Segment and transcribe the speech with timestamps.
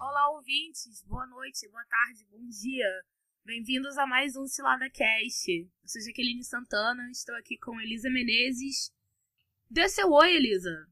[0.00, 1.04] Olá, ouvintes.
[1.06, 2.86] Boa noite, boa tarde, bom dia.
[3.44, 5.52] Bem-vindos a mais um Cilada Cast.
[5.52, 8.90] Eu sou Jaqueline Santana, estou aqui com Elisa Menezes.
[9.70, 10.88] Dê seu oi, Elisa.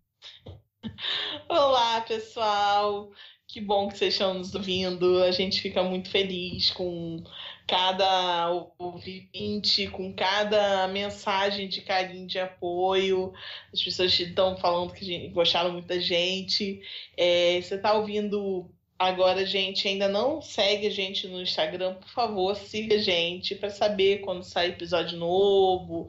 [1.48, 3.10] Olá, pessoal.
[3.48, 5.22] Que bom que vocês estão nos ouvindo.
[5.22, 7.24] A gente fica muito feliz com
[7.66, 13.32] cada ouvinte, com cada mensagem de carinho, de apoio.
[13.72, 16.80] As pessoas estão falando que gostaram muito da gente.
[17.16, 22.56] É, você está ouvindo agora, gente, ainda não segue a gente no Instagram, por favor,
[22.56, 26.08] siga a gente para saber quando sai episódio novo.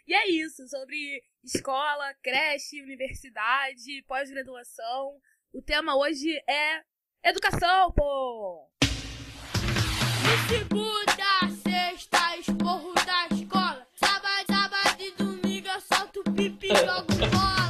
[0.06, 5.18] e é isso, sobre escola, creche, universidade, pós-graduação.
[5.52, 6.82] O tema hoje é
[7.24, 8.68] educação, pô!
[8.80, 13.86] De segunda, sexta, esporro da escola.
[13.96, 17.65] Sábado, sábado e domingo eu solto pipi e jogo bola.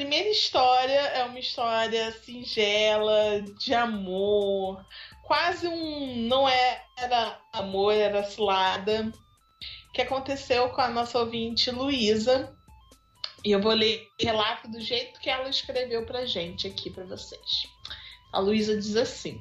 [0.00, 4.82] Primeira história é uma história singela, de amor,
[5.24, 6.26] quase um.
[6.26, 9.12] Não era amor, era cilada,
[9.92, 12.56] que aconteceu com a nossa ouvinte Luísa.
[13.44, 17.04] E eu vou ler o relato do jeito que ela escreveu pra gente aqui para
[17.04, 17.68] vocês.
[18.32, 19.38] A Luísa diz assim: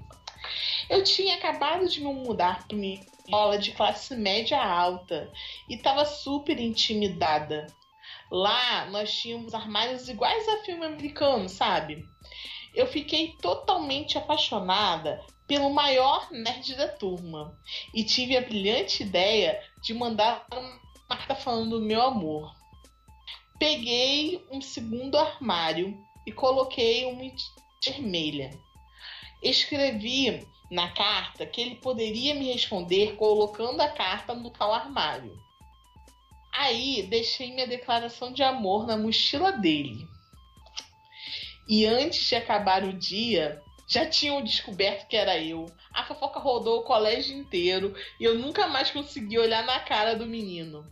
[0.90, 5.32] Eu tinha acabado de me mudar para uma escola de classe média alta
[5.70, 7.66] e estava super intimidada.
[8.32, 12.08] Lá nós tínhamos armários iguais a filme americano, sabe?
[12.76, 17.58] Eu fiquei totalmente apaixonada pelo maior nerd da turma
[17.92, 22.54] e tive a brilhante ideia de mandar uma carta falando do meu amor.
[23.58, 27.24] Peguei um segundo armário e coloquei uma
[27.84, 28.52] vermelha.
[29.42, 35.36] Escrevi na carta que ele poderia me responder colocando a carta no tal armário.
[36.52, 40.08] Aí deixei minha declaração de amor na mochila dele.
[41.68, 45.66] E antes de acabar o dia, já tinham descoberto que era eu.
[45.94, 50.26] A fofoca rodou o colégio inteiro e eu nunca mais consegui olhar na cara do
[50.26, 50.88] menino.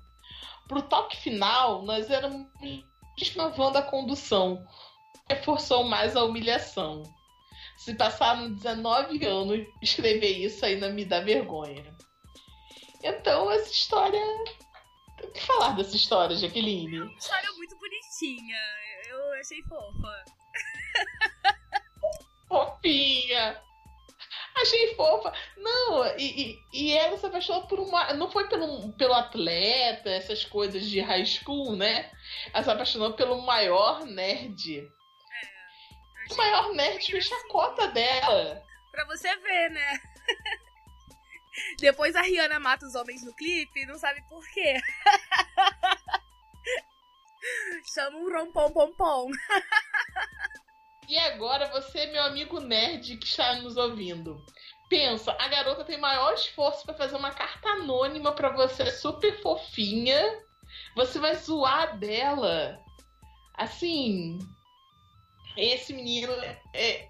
[0.68, 2.48] Pro toque final, nós éramos
[3.36, 4.66] uma van da condução.
[5.30, 7.04] Reforçou mais a humilhação.
[7.78, 11.96] Se passaram 19 anos, escrever isso ainda me dá vergonha.
[13.04, 14.20] Então, essa história
[15.24, 17.02] o que falar dessa história, Jaqueline?
[17.02, 18.60] Uma história muito bonitinha.
[19.10, 20.26] Eu achei fofa.
[22.48, 23.62] Fofinha!
[24.56, 25.32] Achei fofa.
[25.56, 28.14] Não, e, e, e, ela se apaixonou por uma.
[28.14, 32.12] Não foi pelo, pelo atleta, essas coisas de high school, né?
[32.54, 34.80] Ela se apaixonou pelo maior nerd.
[34.80, 38.64] É, o maior nerd fez chacota dela.
[38.92, 40.00] Pra você ver, né?
[41.80, 44.76] Depois a Rihanna mata os homens no clipe não sabe por quê.
[47.94, 49.30] Chama um rompom pom pom.
[51.08, 54.44] E agora você, meu amigo nerd que está nos ouvindo.
[54.90, 60.22] Pensa, a garota tem maior esforço para fazer uma carta anônima para você, super fofinha.
[60.96, 62.78] Você vai zoar dela.
[63.54, 64.38] Assim,
[65.56, 66.34] esse menino
[66.74, 67.08] é,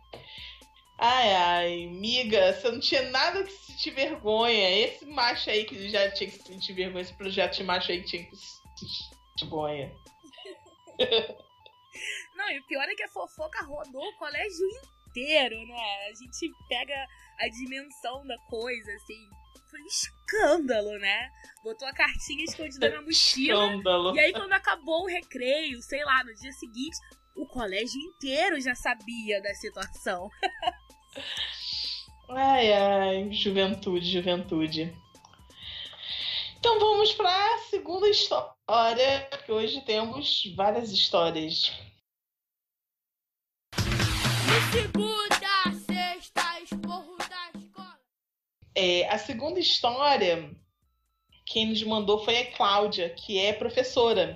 [0.99, 4.69] Ai, ai, miga, você não tinha nada que sentir vergonha.
[4.79, 8.07] Esse macho aí que já tinha que sentir vergonha, esse projeto de macho aí que
[8.07, 9.09] tinha que sentir
[9.41, 9.95] vergonha.
[12.35, 14.67] Não, e o pior é que a fofoca rodou o colégio
[15.07, 16.07] inteiro, né?
[16.09, 17.07] A gente pega
[17.39, 19.29] a dimensão da coisa, assim.
[19.69, 21.29] foi um escândalo, né?
[21.63, 23.65] Botou a cartinha escondida na mochila.
[23.65, 24.15] Escândalo.
[24.15, 26.97] E aí, quando acabou o recreio, sei lá, no dia seguinte,
[27.35, 30.29] o colégio inteiro já sabia da situação.
[32.30, 34.94] Ai, ai, juventude, juventude.
[36.60, 41.72] Então vamos para a segunda história, que hoje temos várias histórias.
[43.75, 48.00] De segunda sexta, esporro da escola.
[48.75, 50.52] É, a segunda história,
[51.46, 54.36] quem nos mandou foi a Cláudia, que é professora.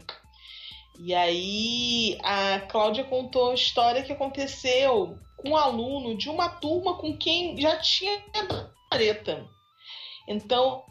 [0.99, 6.95] E aí a Cláudia contou a história que aconteceu com um aluno de uma turma
[6.95, 8.23] com quem já tinha
[8.89, 9.49] treta.
[10.27, 10.85] Então,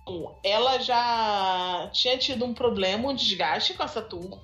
[0.44, 4.40] ela já tinha tido um problema, um desgaste com essa turma.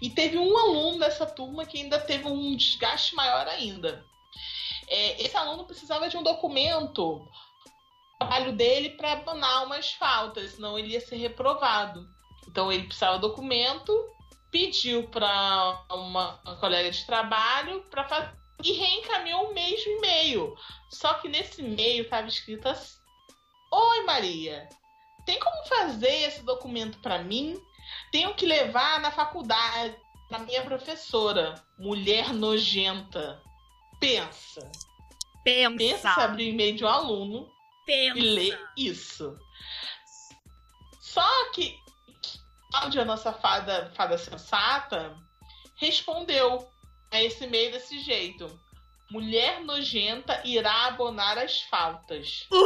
[0.00, 4.04] E teve um aluno dessa turma que ainda teve um desgaste maior ainda.
[4.88, 7.28] É, esse aluno precisava de um documento do
[8.18, 12.06] trabalho dele para abandonar umas faltas, senão ele ia ser reprovado.
[12.48, 13.92] Então ele precisava do documento,
[14.50, 20.56] pediu para uma, uma colega de trabalho para fazer e reencaminhou o mesmo e-mail.
[20.90, 22.98] Só que nesse e-mail estava escrito assim:
[23.70, 24.68] Oi Maria,
[25.26, 27.60] tem como fazer esse documento para mim?
[28.10, 29.94] Tenho que levar na faculdade
[30.28, 33.40] para minha professora, mulher nojenta.
[34.00, 34.72] Pensa.
[35.44, 35.76] Pensa.
[35.76, 37.48] Pensa abrir o e-mail de um aluno
[37.84, 38.18] pensa.
[38.18, 39.38] e ler isso.
[41.00, 41.78] Só que
[42.74, 45.16] Cláudia, nossa fada, fada sensata,
[45.76, 46.68] respondeu
[47.14, 48.46] a esse e-mail desse jeito.
[49.10, 52.48] Mulher nojenta irá abonar as faltas.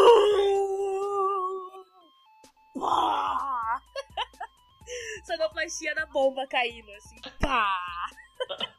[2.79, 3.83] Pá!
[5.27, 7.21] Sonoplastia da bomba caindo, assim.
[7.41, 7.77] Pá!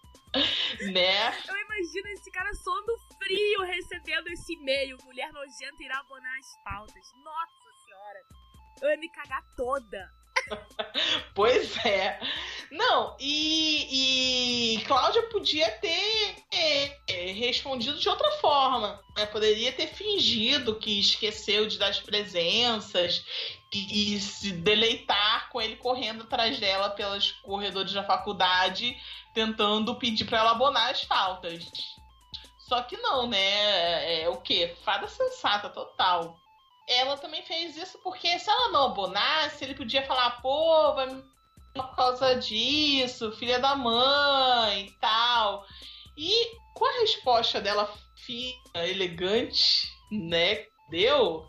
[0.93, 1.27] Né?
[1.47, 4.95] Eu imagino esse cara sondo frio recebendo esse e-mail.
[5.03, 7.11] Mulher nojenta irá abonar as pautas.
[7.23, 8.21] Nossa senhora!
[8.79, 10.07] Eu ia me cagar toda.
[11.33, 12.19] Pois é.
[12.71, 19.01] Não, e, e Cláudia podia ter é, é, respondido de outra forma.
[19.17, 19.25] Né?
[19.25, 23.25] Poderia ter fingido que esqueceu de dar as presenças
[23.73, 28.95] e, e se deleitar com ele correndo atrás dela pelos corredores da faculdade,
[29.33, 31.65] tentando pedir para ela abonar as faltas.
[32.59, 33.39] Só que não, né?
[33.39, 34.75] É, é o quê?
[34.83, 36.38] Fada sensata total
[36.89, 41.23] ela também fez isso porque se ela não abonasse, ele podia falar, pô, vai
[41.73, 45.65] por causa disso, filha da mãe e tal.
[46.17, 47.93] E com a resposta dela
[48.25, 51.47] fina, elegante, né, deu,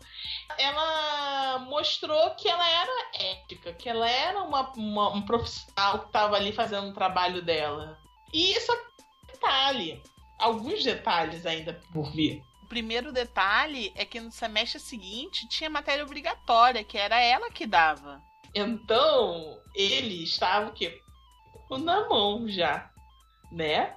[0.59, 6.35] ela mostrou que ela era ética, que ela era uma, uma um profissional que estava
[6.35, 7.97] ali fazendo o trabalho dela.
[8.31, 10.03] E isso é detalhe,
[10.39, 16.85] alguns detalhes ainda por vir primeiro detalhe é que no semestre seguinte tinha matéria obrigatória,
[16.85, 18.23] que era ela que dava.
[18.55, 21.01] Então, ele estava o quê?
[21.69, 22.89] Na mão já,
[23.51, 23.93] né?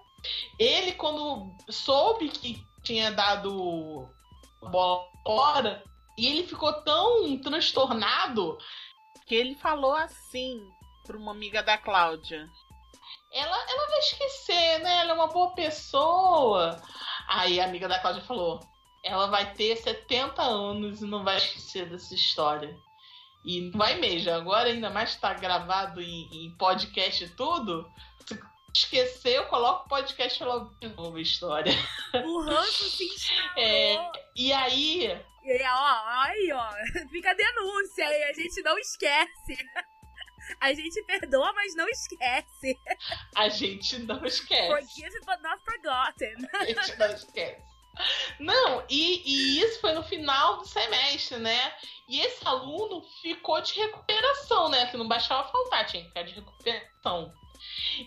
[0.59, 4.09] Ele, quando soube que tinha dado
[4.61, 5.85] bola fora,
[6.19, 8.59] e ele ficou tão transtornado
[9.25, 10.61] que ele falou assim
[11.07, 12.49] para uma amiga da Cláudia:
[13.31, 14.99] ela, ela vai esquecer, né?
[14.99, 16.83] Ela é uma boa pessoa.
[17.29, 18.61] Aí a amiga da Cláudia falou:
[19.05, 22.75] ela vai ter 70 anos e não vai esquecer dessa história.
[23.45, 24.33] E não vai mesmo.
[24.33, 27.87] Agora, ainda mais tá gravado em, em podcast e tudo.
[28.27, 28.41] Se
[28.75, 31.73] esquecer, eu coloco o podcast logo de novo a história.
[32.25, 33.05] O ranço se.
[33.57, 33.97] É,
[34.35, 35.05] e aí.
[35.45, 36.71] E aí, ó, aí, ó.
[37.11, 38.25] Fica a denúncia aí.
[38.25, 39.57] A gente não esquece.
[40.61, 42.79] A gente perdoa, mas não esquece.
[43.35, 44.69] A gente não esquece.
[44.69, 46.49] Forgive but not forgotten.
[46.55, 47.75] A gente não esquece.
[48.41, 51.73] Não, e, e, isso foi no final do semestre, né?
[52.09, 54.87] E esse aluno ficou de recuperação, né?
[54.87, 57.33] Que não baixava faltar, tinha que ficar de recuperação.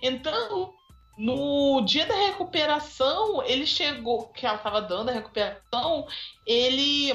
[0.02, 0.74] Então,
[1.18, 6.06] no dia da recuperação, ele chegou, que ela estava dando a recuperação,
[6.46, 7.14] ele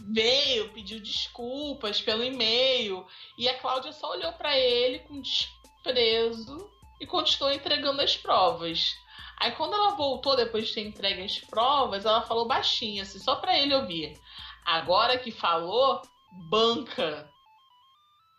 [0.00, 7.06] veio, pediu desculpas pelo e-mail, e a Cláudia só olhou para ele com desprezo e
[7.06, 8.94] continuou entregando as provas.
[9.38, 13.36] Aí quando ela voltou depois de ter entregue as provas, ela falou baixinho, assim, só
[13.36, 14.18] para ele ouvir.
[14.64, 16.02] Agora que falou,
[16.50, 17.28] banca.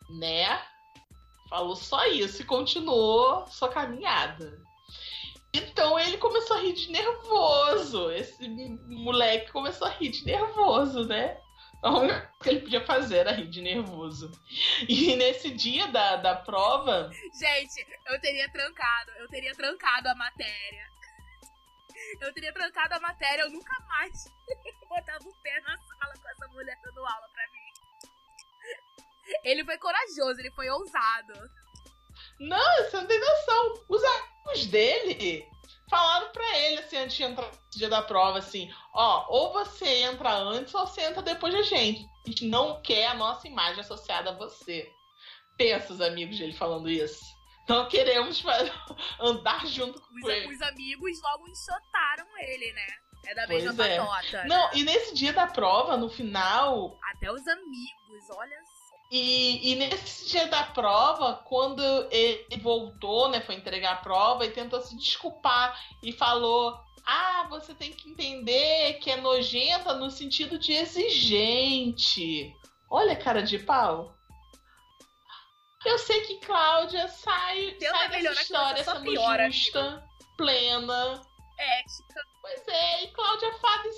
[0.09, 0.61] Né?
[1.49, 4.59] Falou só isso e continuou sua caminhada.
[5.53, 8.11] Então ele começou a rir de nervoso.
[8.11, 11.39] Esse moleque começou a rir de nervoso, né?
[11.87, 14.29] A única coisa que ele podia fazer era rir de nervoso.
[14.89, 17.09] E nesse dia da, da prova.
[17.39, 20.85] Gente, eu teria trancado, eu teria trancado a matéria.
[22.19, 24.25] Eu teria trancado a matéria, eu nunca mais
[24.89, 27.71] botava o pé na sala com essa mulher dando aula pra mim.
[29.45, 31.33] Ele foi corajoso, ele foi ousado.
[32.37, 33.85] Não, você não tem noção.
[33.87, 35.49] Os amigos dele
[35.89, 39.87] falaram pra ele, assim, antes de entrar no dia da prova, assim, ó, ou você
[40.03, 42.05] entra antes ou você entra depois da gente.
[42.25, 44.91] A gente não quer a nossa imagem associada a você.
[45.57, 47.23] Pensa os amigos dele falando isso.
[47.67, 48.43] Não queremos
[49.19, 50.53] andar junto com Os, ele.
[50.53, 52.87] os amigos logo enxotaram ele, né?
[53.25, 53.97] É da Pois mesma é.
[53.97, 54.45] patota.
[54.45, 54.71] Não, né?
[54.75, 58.76] e nesse dia da prova, no final, Até os amigos, olha só.
[59.09, 64.51] E, e nesse dia da prova, quando ele voltou, né, foi entregar a prova e
[64.51, 70.59] tentou se desculpar e falou: Ah, você tem que entender que é nojenta no sentido
[70.59, 72.53] de exigente.
[72.89, 74.13] Olha, cara de pau.
[75.85, 80.03] Eu sei que Cláudia sai, Tenta sai dessa que história sendo piora, justa,
[80.35, 81.21] plena.
[81.57, 82.21] Ética.
[82.41, 83.89] Pois é, e Cláudia fada,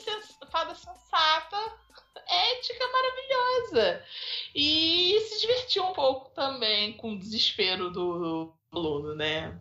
[0.51, 1.80] fada sensata,
[2.27, 4.05] ética maravilhosa.
[4.55, 9.59] E se divertiu um pouco também com o desespero do aluno, né?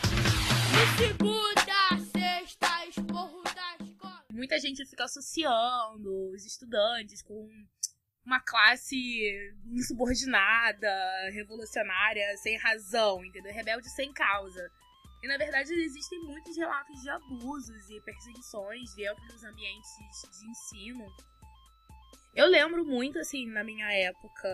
[0.00, 1.60] De segunda
[1.90, 4.24] a sexta, esporro da escola.
[4.32, 7.48] Muita gente fica associando os estudantes com
[8.24, 8.96] uma classe
[9.72, 10.88] insubordinada,
[11.32, 13.52] revolucionária, sem razão, entendeu?
[13.52, 14.70] Rebelde sem causa.
[15.22, 19.90] E na verdade existem muitos relatos de abusos e perseguições dentro dos ambientes
[20.38, 21.06] de ensino.
[22.34, 24.48] Eu lembro muito, assim, na minha época.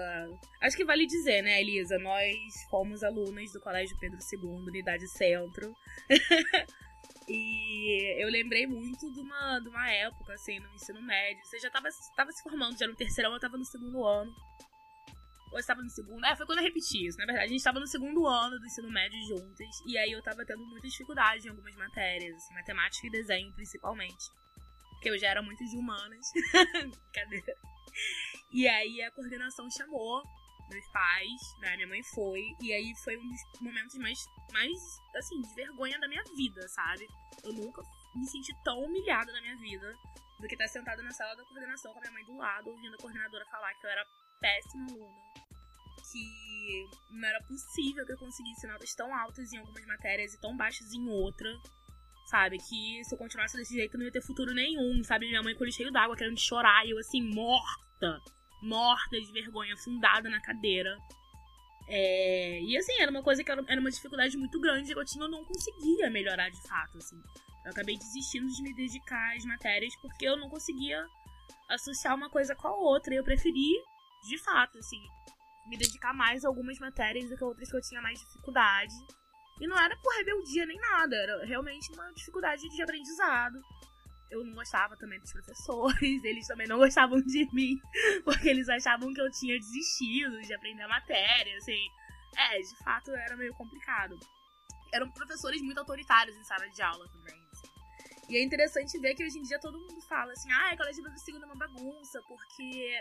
[0.63, 1.99] Acho que vale dizer, né, Elisa?
[1.99, 2.35] Nós
[2.71, 5.75] fomos alunas do Colégio Pedro II, Unidade Centro.
[7.29, 11.45] E eu lembrei muito de uma, de uma época, assim, no ensino médio.
[11.45, 14.33] Você já tava, tava se formando, já no terceirão, eu tava no segundo ano.
[15.57, 16.23] Ou estava no segundo.
[16.27, 17.17] É, foi quando eu repeti isso.
[17.17, 19.81] Na verdade, a gente tava no segundo ano do ensino médio juntas.
[19.87, 24.31] E aí eu tava tendo muita dificuldade em algumas matérias, assim, matemática e desenho, principalmente.
[24.91, 26.27] Porque eu já era muito de humanas.
[26.93, 27.57] Brincadeira.
[28.53, 30.23] E aí a coordenação chamou
[30.69, 31.75] meus pais, né?
[31.77, 32.43] Minha mãe foi.
[32.61, 34.19] E aí foi um dos momentos mais,
[34.53, 34.77] mais,
[35.17, 37.07] assim, de vergonha da minha vida, sabe?
[37.43, 37.81] Eu nunca
[38.15, 39.91] me senti tão humilhada na minha vida
[40.39, 42.95] do que estar sentada na sala da coordenação com a minha mãe do lado, ouvindo
[42.95, 44.05] a coordenadora falar que eu era
[44.39, 45.46] péssima aluna.
[46.13, 50.57] Que não era possível que eu conseguisse notas tão altas em algumas matérias e tão
[50.57, 51.49] baixas em outra.
[52.27, 52.59] Sabe?
[52.59, 55.27] Que se eu continuasse desse jeito não ia ter futuro nenhum, sabe?
[55.27, 58.21] Minha mãe com cheio d'água, querendo chorar, e eu assim, morta
[58.63, 60.97] morta de vergonha, afundada na cadeira.
[61.89, 65.25] É, e assim, era uma coisa que era, uma dificuldade muito grande que eu tinha,
[65.25, 67.17] eu não conseguia melhorar de fato, assim.
[67.65, 71.05] Eu acabei desistindo de me dedicar às matérias porque eu não conseguia
[71.69, 73.15] associar uma coisa com a outra.
[73.15, 73.73] E eu preferi,
[74.29, 75.01] de fato, assim,
[75.67, 78.95] me dedicar mais a algumas matérias do que outras que eu tinha mais dificuldade.
[79.61, 83.59] E não era por rebeldia nem nada, era realmente uma dificuldade de aprendizado.
[84.31, 87.79] Eu não gostava também dos professores, eles também não gostavam de mim,
[88.25, 91.87] porque eles achavam que eu tinha desistido de aprender a matéria, assim.
[92.37, 94.19] É, de fato era meio complicado.
[94.93, 97.69] Eram professores muito autoritários em sala de aula também, assim.
[98.29, 101.03] E é interessante ver que hoje em dia todo mundo fala assim, ah, a colégio
[101.03, 103.01] do segundo é uma bagunça, porque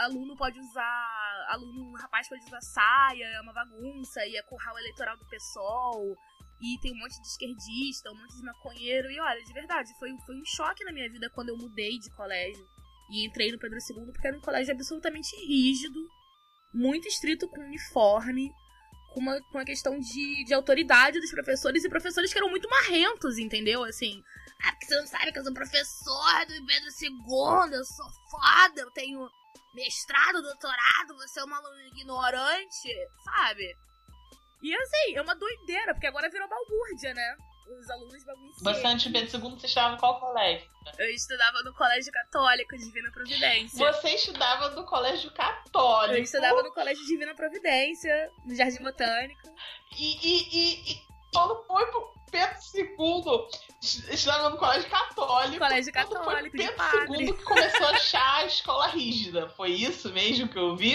[0.00, 1.46] aluno pode usar.
[1.48, 6.16] Aluno, rapaz pode usar saia, é uma bagunça, e é curral eleitoral do PSOL.
[6.60, 9.10] E tem um monte de esquerdista, um monte de maconheiro.
[9.10, 12.10] E olha, de verdade, foi, foi um choque na minha vida quando eu mudei de
[12.10, 12.66] colégio.
[13.10, 15.98] E entrei no Pedro II, porque era um colégio absolutamente rígido,
[16.72, 18.52] muito estrito com uniforme,
[19.12, 23.36] com uma, uma questão de, de autoridade dos professores, e professores que eram muito marrentos,
[23.38, 23.82] entendeu?
[23.82, 24.22] Assim,
[24.62, 28.80] ah, porque você não sabe que eu sou professor do Pedro II, eu sou foda,
[28.82, 29.28] eu tenho
[29.74, 32.88] mestrado, doutorado, você é uma aluna ignorante,
[33.24, 33.76] sabe?
[34.62, 37.36] E assim, é uma doideira, porque agora virou balbúrdia, né?
[37.78, 38.62] Os alunos bagunceiros.
[38.62, 40.68] Bastante Pedro II, você estava em qual colégio?
[40.98, 43.92] Eu estudava no Colégio Católico Divina Providência.
[43.92, 46.16] Você estava no colégio católico.
[46.16, 49.54] Eu estudava no Colégio Divina Providência, no Jardim Botânico.
[49.96, 53.48] E, e, e, e foi pro Pedro II,
[54.12, 55.58] estudava no colégio católico.
[55.58, 57.24] Colégio foi Católico, de Pedro padre.
[57.24, 59.48] II que começou a achar a escola rígida.
[59.50, 60.94] Foi isso mesmo que eu vi?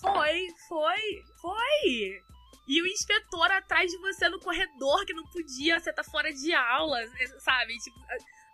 [0.00, 2.22] Foi, foi, foi.
[2.66, 6.52] E o inspetor atrás de você no corredor que não podia, você tá fora de
[6.54, 6.98] aula,
[7.40, 7.76] sabe?
[7.78, 7.98] Tipo,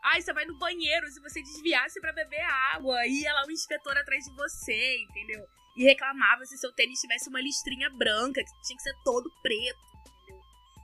[0.04, 2.40] ai, você vai no banheiro, se você desviasse pra beber
[2.72, 5.44] água, ia lá o inspetor atrás de você, entendeu?
[5.76, 9.78] E reclamava se seu tênis tivesse uma listrinha branca, que tinha que ser todo preto?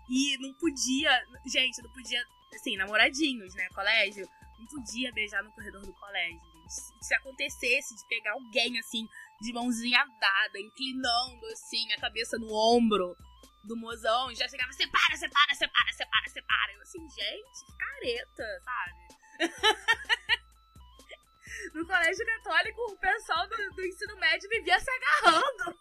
[0.09, 1.11] E não podia,
[1.47, 4.27] gente, não podia, assim, namoradinhos, né, colégio,
[4.59, 7.05] não podia beijar no corredor do colégio, gente.
[7.05, 9.07] Se acontecesse de pegar alguém, assim,
[9.41, 13.17] de mãozinha dada, inclinando assim a cabeça no ombro
[13.65, 16.73] do mozão, e já chegava, separa, separa, separa, separa, separa.
[16.73, 18.95] Eu assim, gente, que careta, sabe?
[21.75, 25.79] no colégio católico, o pessoal do, do ensino médio vivia se agarrando.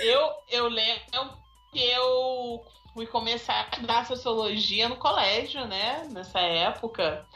[0.00, 2.64] Eu, eu lembro que eu
[2.94, 6.06] fui começar a estudar sociologia no colégio, né?
[6.10, 7.26] Nessa época.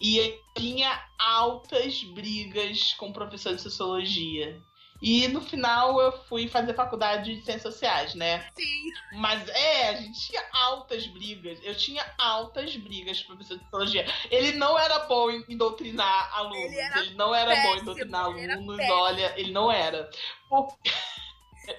[0.00, 4.60] E tinha altas brigas com o professor de sociologia.
[5.00, 8.44] E no final eu fui fazer faculdade de ciências sociais, né?
[8.56, 8.90] Sim.
[9.12, 11.60] Mas é, a gente tinha altas brigas.
[11.62, 14.04] Eu tinha altas brigas com o professor de sociologia.
[14.28, 16.72] Ele não era bom em, doutrinar alunos.
[16.72, 18.76] Ele Ele, não era bom em péssimo, doutrinar alunos.
[18.76, 18.94] péssimo.
[18.98, 20.10] Olha, ele não era.
[20.48, 20.76] Por-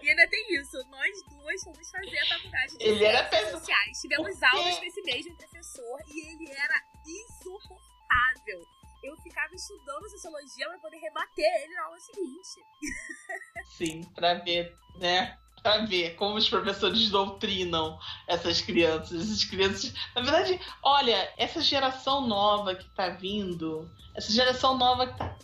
[0.01, 3.59] E ainda tem isso, nós duas fomos fazer a faculdade de Ele era péssimo.
[3.59, 3.97] sociais.
[4.01, 6.75] Tivemos aulas com esse mesmo professor e ele era
[7.07, 8.65] insuportável.
[9.03, 12.61] Eu ficava estudando sociologia pra poder rebater ele na aula seguinte.
[13.77, 15.37] Sim, pra ver, né?
[15.63, 19.21] Pra ver como os professores doutrinam essas crianças.
[19.21, 19.93] Essas crianças.
[20.15, 25.37] Na verdade, olha, essa geração nova que tá vindo, essa geração nova que tá,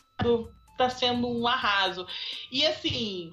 [0.77, 2.05] tá sendo um arraso.
[2.51, 3.31] E assim,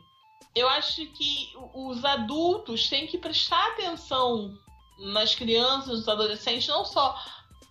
[0.55, 4.57] eu acho que os adultos têm que prestar atenção
[4.99, 7.19] nas crianças, nos adolescentes, não só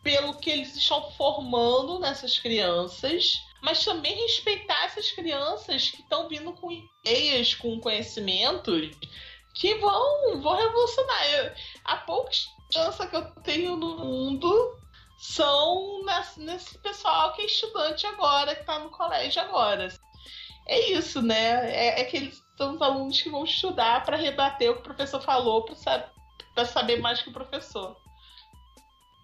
[0.04, 6.52] pelo que eles estão formando nessas crianças, mas também respeitar essas crianças que estão vindo
[6.54, 8.98] com ideias, com conhecimentos
[9.54, 11.34] que vão, vão revolucionar.
[11.34, 11.52] Eu,
[11.86, 14.80] a pouca esperança que eu tenho no mundo
[15.20, 19.88] são nesse, nesse pessoal que é estudante agora, que está no colégio agora.
[20.68, 21.70] É isso, né?
[21.72, 24.84] É, é que eles são os alunos que vão estudar para rebater o que o
[24.84, 26.14] professor falou, para
[26.54, 27.98] pra saber mais que o professor.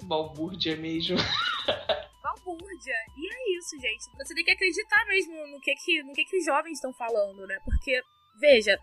[0.06, 1.17] Balbúrdia mesmo.
[2.24, 2.96] balbúrdia.
[3.15, 4.06] E é isso, gente.
[4.17, 7.46] Você tem que acreditar mesmo no que, que, no que, que os jovens estão falando,
[7.46, 7.60] né?
[7.63, 8.01] Porque,
[8.39, 8.75] veja,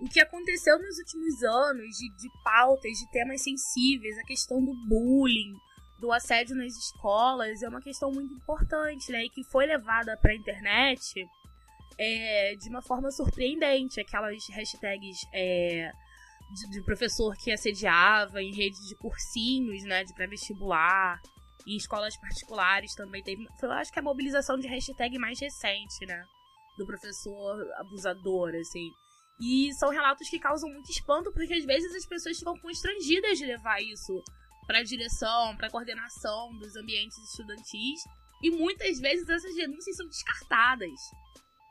[0.00, 4.74] o que aconteceu nos últimos anos de, de pautas, de temas sensíveis, a questão do
[4.86, 5.54] bullying,
[6.00, 9.24] do assédio nas escolas, é uma questão muito importante, né?
[9.24, 11.26] E que foi levada pra internet
[11.98, 14.00] é, de uma forma surpreendente.
[14.00, 15.90] Aquelas hashtags é,
[16.52, 20.04] de, de professor que assediava em rede de cursinhos, né?
[20.04, 21.20] De pré-vestibular.
[21.66, 23.46] Em escolas particulares também teve.
[23.58, 26.22] Foi, eu acho que a mobilização de hashtag mais recente, né?
[26.78, 28.90] Do professor abusador, assim.
[29.40, 33.46] E são relatos que causam muito espanto, porque às vezes as pessoas ficam constrangidas de
[33.46, 34.12] levar isso
[34.66, 38.00] para direção, para coordenação dos ambientes estudantis.
[38.42, 41.00] E muitas vezes essas denúncias são descartadas,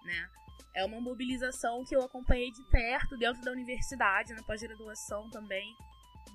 [0.07, 0.29] né?
[0.73, 5.75] É uma mobilização que eu acompanhei de perto dentro da universidade, na pós-graduação também,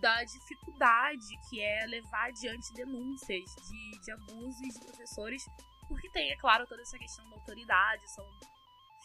[0.00, 5.42] da dificuldade que é levar adiante denúncias de, de abusos de professores,
[5.88, 8.26] porque tem, é claro, toda essa questão da autoridade, são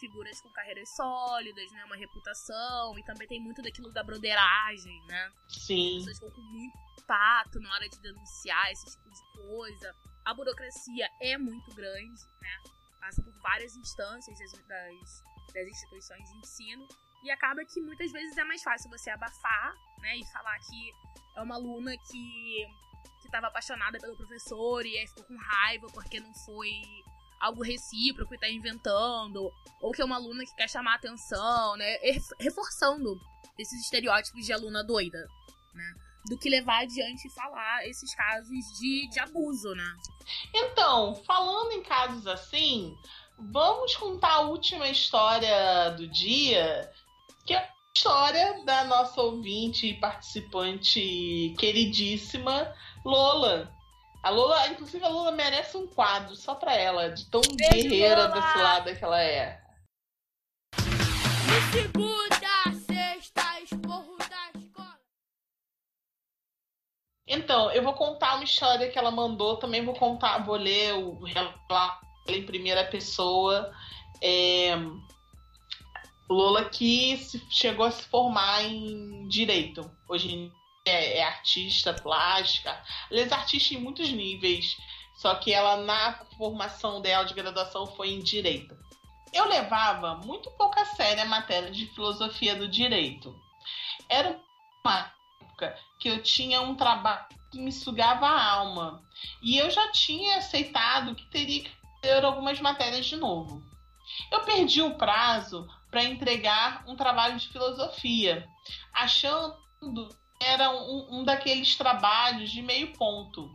[0.00, 5.32] figuras com carreiras sólidas, né, uma reputação, e também tem muito daquilo da broderagem, né?
[5.48, 5.98] Sim.
[5.98, 9.94] As pessoas ficam com muito tato na hora de denunciar esse tipo de coisa.
[10.24, 12.77] A burocracia é muito grande, né?
[13.00, 16.86] Passa por várias instâncias das, das, das instituições de ensino.
[17.22, 20.16] E acaba que muitas vezes é mais fácil você abafar, né?
[20.16, 20.92] E falar que
[21.36, 22.66] é uma aluna que
[23.20, 26.70] que estava apaixonada pelo professor e aí ficou com raiva porque não foi
[27.40, 31.96] algo recíproco e tá inventando, ou que é uma aluna que quer chamar atenção, né?
[32.40, 33.18] Reforçando
[33.58, 35.26] esses estereótipos de aluna doida,
[35.74, 35.94] né?
[36.26, 39.96] Do que levar adiante e falar esses casos de, de abuso, né?
[40.54, 42.94] Então, falando em casos assim,
[43.38, 46.90] vamos contar a última história do dia,
[47.46, 53.72] que é a história da nossa ouvinte e participante queridíssima, Lola.
[54.22, 58.28] A Lola, inclusive a Lola merece um quadro só pra ela, de tão Beijo, guerreira
[58.28, 58.40] Lola!
[58.40, 59.60] desfilada que ela é.
[60.76, 62.27] De segunda
[67.28, 71.22] Então, eu vou contar uma história que ela mandou, também vou contar, vou ler o
[71.22, 73.70] relato em primeira pessoa.
[74.22, 74.74] É,
[76.28, 79.90] Lola que se- chegou a se formar em direito.
[80.08, 80.50] Hoje
[80.86, 84.76] é, é artista plástica, aliás, artista em muitos níveis.
[85.16, 88.76] Só que ela, na formação dela de graduação, foi em direito.
[89.32, 93.34] Eu levava muito pouco a sério a matéria de filosofia do direito.
[94.08, 94.40] Era
[94.84, 95.12] uma
[95.42, 99.02] época que eu tinha um trabalho que me sugava a alma.
[99.42, 103.62] E eu já tinha aceitado que teria que ter algumas matérias de novo.
[104.30, 108.48] Eu perdi o prazo para entregar um trabalho de filosofia,
[108.92, 109.56] achando
[110.08, 113.50] que era um, um daqueles trabalhos de meio ponto,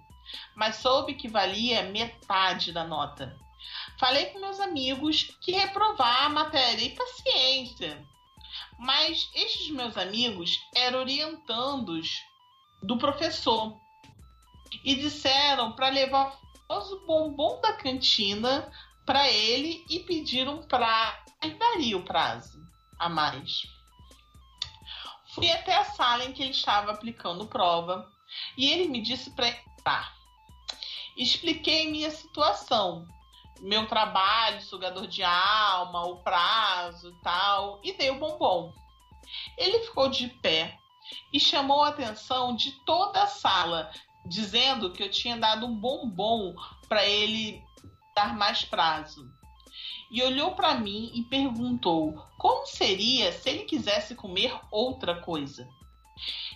[0.56, 3.38] mas soube que valia metade da nota.
[3.98, 8.06] Falei com meus amigos que reprovar a matéria e paciência.
[8.78, 12.22] Mas estes meus amigos eram orientandos
[12.84, 13.80] do professor
[14.84, 16.32] e disseram para levar o
[16.68, 18.72] famoso bombom da cantina
[19.06, 21.24] para ele e pediram para
[21.58, 22.62] daria o prazo
[23.00, 23.64] a mais.
[25.34, 28.10] Fui até a sala em que ele estava aplicando prova
[28.58, 30.14] e ele me disse para entrar.
[31.18, 33.08] Expliquei minha situação,
[33.60, 38.74] meu trabalho, sugador de alma, o prazo e tal, e dei o bombom.
[39.58, 40.78] Ele ficou de pé
[41.32, 43.92] e chamou a atenção de toda a sala,
[44.26, 46.56] dizendo que eu tinha dado um bombom
[46.88, 47.64] para ele
[48.16, 49.30] dar mais prazo.
[50.12, 55.68] E olhou para mim e perguntou como seria se ele quisesse comer outra coisa.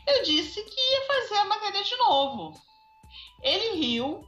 [0.06, 2.54] Eu disse que ia fazer a matéria de novo.
[3.42, 4.24] Ele riu,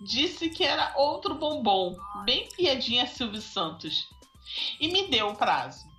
[0.00, 4.08] disse que era outro bombom, bem piadinha Silvio Santos,
[4.80, 5.93] e me deu o prazo.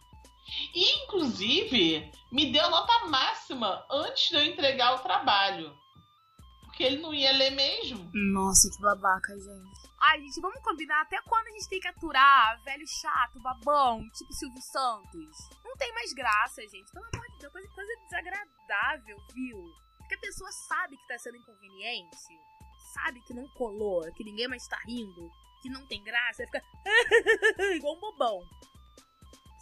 [0.74, 5.76] E, inclusive, me deu nota máxima antes de eu entregar o trabalho.
[6.66, 8.10] Porque ele não ia ler mesmo.
[8.14, 9.86] Nossa, que babaca, gente.
[10.02, 14.34] Ai, gente, vamos combinar até quando a gente tem que aturar velho chato, babão, tipo
[14.34, 15.50] Silvio Santos.
[15.64, 16.92] Não tem mais graça, gente.
[16.92, 19.58] Pelo amor de Deus, coisa, coisa desagradável, viu?
[20.00, 22.18] Porque a pessoa sabe que tá sendo inconveniente,
[22.94, 25.32] sabe que não colou, que ninguém mais tá rindo,
[25.62, 26.62] que não tem graça, fica
[27.76, 28.40] igual um bobão.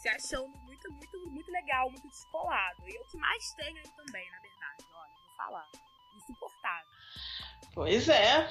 [0.04, 2.90] Se achando muito, muito, muito legal, muito descolado.
[2.90, 4.84] E é o que mais tem aí também, na verdade.
[4.94, 5.70] Olha, vou falar.
[6.18, 6.90] Insuportável.
[7.74, 8.50] Pois é.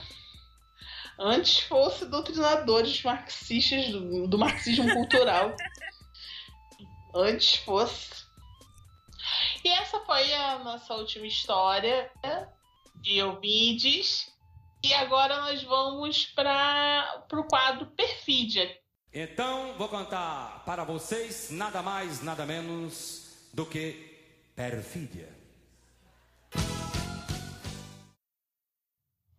[1.19, 5.55] Antes fosse doutrinadores marxistas do, do marxismo cultural.
[7.15, 8.25] Antes fosse.
[9.63, 12.11] E essa foi a nossa última história
[12.95, 14.35] de Ovides.
[14.83, 18.82] E agora nós vamos para o quadro Perfídia.
[19.15, 24.11] Então vou contar para vocês nada mais, nada menos do que
[24.57, 25.29] Perfídia.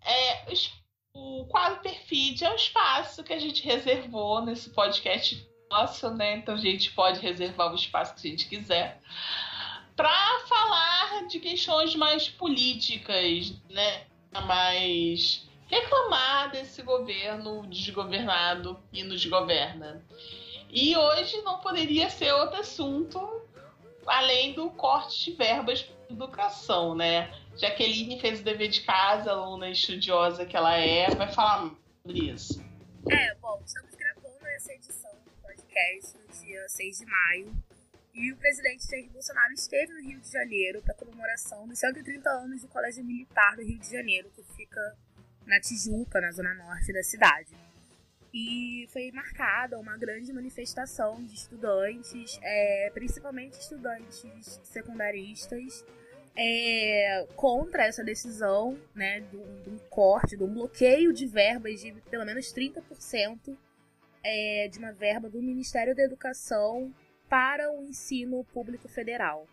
[0.05, 0.45] É,
[1.15, 6.37] o quadro Perfídia é o espaço que a gente reservou nesse podcast nosso, né?
[6.37, 9.01] Então a gente pode reservar o espaço que a gente quiser
[9.95, 14.05] para falar de questões mais políticas, né?
[14.45, 20.03] Mais reclamar desse governo desgovernado e nos governa.
[20.69, 23.41] E hoje não poderia ser outro assunto
[24.05, 27.33] além do corte de verbas para educação, né?
[27.57, 32.63] Jaqueline fez o dever de casa, aluna estudiosa que ela é, vai falar sobre isso.
[33.09, 37.63] É, bom, estamos gravando essa edição do podcast no dia 6 de maio.
[38.13, 42.61] E o presidente Jair Bolsonaro esteve no Rio de Janeiro para comemoração dos 130 anos
[42.61, 44.95] do Colégio Militar do Rio de Janeiro, que fica
[45.45, 47.51] na Tijuca, na zona norte da cidade.
[48.33, 55.85] E foi marcada uma grande manifestação de estudantes, é, principalmente estudantes secundaristas,
[56.35, 62.25] é, contra essa decisão né, de um, corte, de um bloqueio de verbas de pelo
[62.25, 63.55] menos 30%
[64.23, 66.91] é, de uma verba do Ministério da Educação
[67.29, 69.47] para o ensino público federal.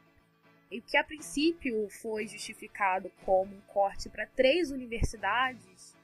[0.70, 5.96] E que a princípio foi justificado como um corte para três universidades,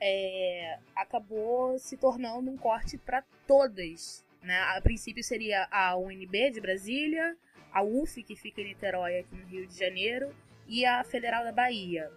[0.00, 4.24] é, acabou se tornando um corte para todas.
[4.42, 4.58] Né?
[4.58, 7.36] A princípio seria a UNB de Brasília,
[7.72, 10.34] a UF, que fica em Niterói, aqui no Rio de Janeiro,
[10.66, 12.10] e a Federal da Bahia.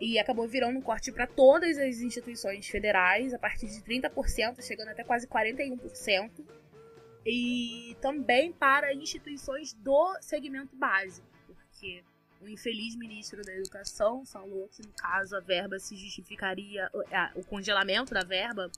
[0.00, 4.88] E acabou virando um corte para todas as instituições federais, a partir de 30%, chegando
[4.88, 6.30] até quase 41%.
[7.30, 12.02] E também para instituições do segmento básico, porque
[12.40, 16.90] o infeliz ministro da Educação falou que, no caso, a verba se justificaria,
[17.34, 18.70] o congelamento da verba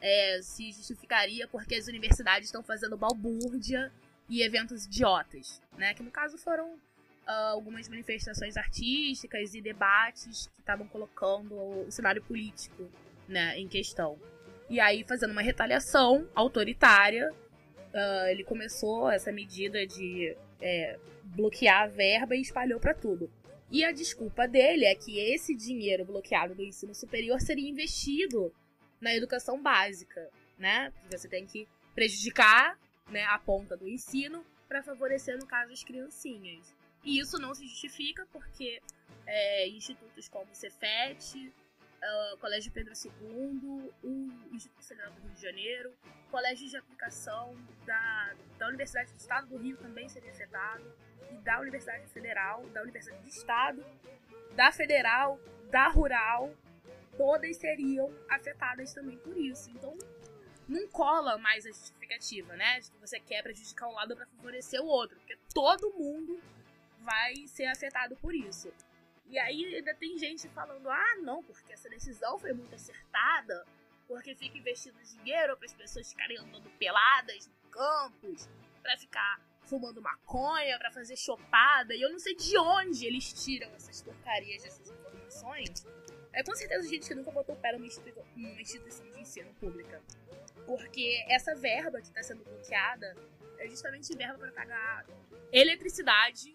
[0.00, 3.90] é, se justificaria porque as universidades estão fazendo balbúrdia
[4.28, 5.94] e eventos idiotas, né?
[5.94, 12.22] Que no caso foram uh, algumas manifestações artísticas e debates que estavam colocando o cenário
[12.22, 12.90] político,
[13.28, 14.18] né, em questão.
[14.68, 17.32] E aí, fazendo uma retaliação autoritária,
[17.96, 23.30] uh, ele começou essa medida de é, bloquear a verba e espalhou para tudo.
[23.70, 28.54] E a desculpa dele é que esse dinheiro bloqueado do ensino superior seria investido
[29.00, 30.92] na educação básica, né?
[31.10, 32.78] Você tem que prejudicar
[33.10, 36.74] né, a ponta do ensino para favorecer, no caso, as criancinhas.
[37.04, 38.80] E isso não se justifica porque
[39.26, 41.52] é, institutos como o Cefet,
[42.02, 45.92] uh, Colégio Pedro II, o Instituto Federal do Rio de Janeiro,
[46.30, 50.84] colégios de aplicação da, da Universidade do Estado do Rio também seria afetado,
[51.30, 53.84] e da Universidade Federal, da Universidade do Estado,
[54.54, 56.54] da Federal, da Rural,
[57.16, 59.70] todas seriam afetadas também por isso.
[59.70, 59.96] Então,
[60.68, 62.80] não cola mais a justificativa, né?
[62.80, 66.40] De que você quer prejudicar um lado para favorecer o outro, porque todo mundo
[67.00, 68.72] vai ser afetado por isso.
[69.28, 73.66] E aí ainda tem gente falando: ah, não, porque essa decisão foi muito acertada,
[74.06, 78.48] porque fica investindo dinheiro para as pessoas ficarem andando peladas no campus,
[78.82, 83.68] para ficar fumando maconha, para fazer chopada, e eu não sei de onde eles tiram
[83.74, 85.84] essas porcarias dessas informações.
[86.32, 87.88] É com certeza gente que nunca botou pé numa
[88.36, 90.02] numa instituição de ensino pública.
[90.66, 93.16] Porque essa verba que está sendo bloqueada
[93.58, 95.06] é justamente verba para pagar
[95.52, 96.54] eletricidade,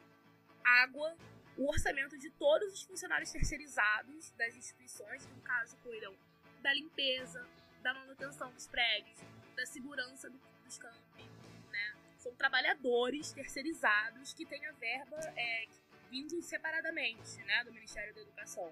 [0.63, 1.15] água,
[1.57, 6.15] o orçamento de todos os funcionários terceirizados das instituições, que no caso cuidam
[6.61, 7.47] da limpeza,
[7.81, 9.19] da manutenção dos prédios,
[9.55, 11.25] da segurança do, dos campos,
[11.71, 11.95] né?
[12.17, 15.65] São trabalhadores terceirizados que têm a verba é,
[16.09, 18.71] vindo separadamente, né, do Ministério da Educação.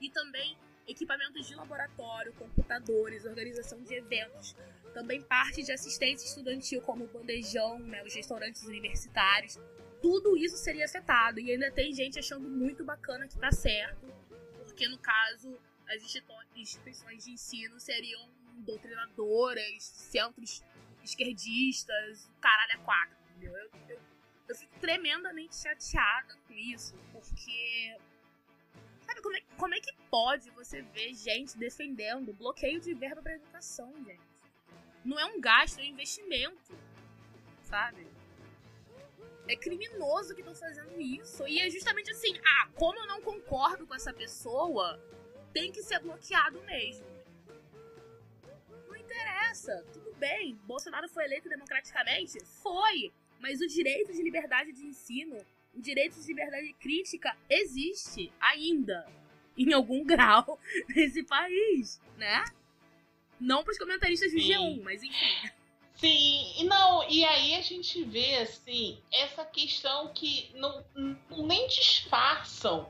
[0.00, 0.56] E também
[0.86, 4.56] equipamentos de laboratório, computadores, organização de eventos,
[4.92, 9.58] também parte de assistência estudantil como o bandejão, né, os restaurantes universitários.
[10.02, 14.12] Tudo isso seria afetado e ainda tem gente achando muito bacana que tá certo,
[14.64, 15.56] porque no caso
[15.88, 16.02] as
[16.56, 20.62] instituições de ensino seriam doutrinadoras, centros
[21.02, 23.54] esquerdistas, caralho a quatro, entendeu?
[23.56, 24.00] Eu, eu,
[24.48, 27.96] eu fico tremendamente chateada com isso, porque.
[29.00, 33.34] Sabe, como é, como é que pode você ver gente defendendo bloqueio de verba pra
[33.34, 34.20] educação, gente?
[35.04, 36.72] Não é um gasto, é um investimento,
[37.64, 38.06] sabe?
[39.48, 41.46] É criminoso que estão fazendo isso.
[41.46, 45.00] E é justamente assim, ah, como eu não concordo com essa pessoa,
[45.52, 47.06] tem que ser bloqueado mesmo.
[48.86, 50.54] Não interessa, tudo bem.
[50.64, 52.38] Bolsonaro foi eleito democraticamente?
[52.44, 53.12] Foi.
[53.40, 55.36] Mas o direito de liberdade de ensino,
[55.74, 59.06] o direito de liberdade crítica existe ainda,
[59.58, 62.44] em algum grau, nesse país, né?
[63.40, 65.50] Não para os comentaristas de G1, mas enfim.
[65.96, 72.88] Sim, não, e aí gente vê assim, essa questão que não, não nem disfarçam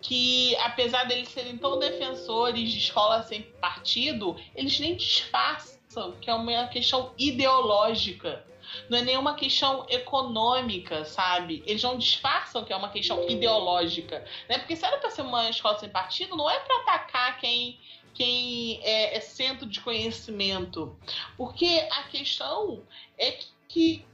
[0.00, 6.34] que, apesar deles serem tão defensores de escola sem partido, eles nem disfarçam que é
[6.34, 8.44] uma questão ideológica.
[8.90, 11.62] Não é nenhuma questão econômica, sabe?
[11.66, 14.24] Eles não disfarçam que é uma questão ideológica.
[14.48, 14.58] Né?
[14.58, 17.78] Porque se era para ser uma escola sem partido, não é para atacar quem
[18.14, 20.96] quem é, é, centro de conhecimento.
[21.36, 22.82] Porque a questão
[23.18, 23.36] é
[23.68, 24.04] que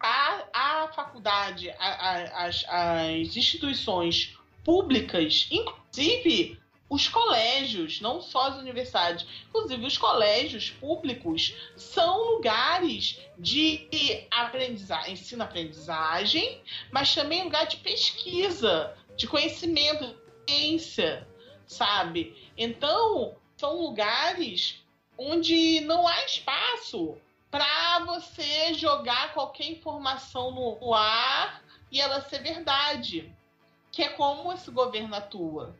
[0.00, 8.56] a, a faculdade, a, a, as, as instituições públicas, inclusive os colégios, não só as
[8.56, 13.88] universidades, inclusive os colégios públicos são lugares de
[14.30, 21.26] aprendizagem, ensino-aprendizagem, mas também lugar de pesquisa, de conhecimento, de ciência,
[21.66, 22.50] sabe?
[22.56, 24.84] Então, são lugares
[25.18, 27.16] onde não há espaço
[27.56, 33.32] para você jogar qualquer informação no ar e ela ser verdade
[33.90, 35.74] que é como esse governo atua.